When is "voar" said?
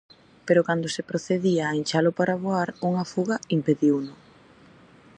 2.45-2.69